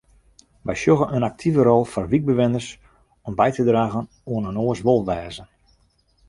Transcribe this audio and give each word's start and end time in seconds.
Wy 0.65 0.73
sjogge 0.77 1.07
in 1.15 1.27
aktive 1.29 1.61
rol 1.63 1.85
foar 1.91 2.09
wykbewenners 2.11 2.69
om 3.27 3.33
by 3.39 3.49
te 3.53 3.63
dragen 3.69 4.07
oan 4.33 4.47
inoars 4.49 4.81
wolwêzen. 4.85 5.49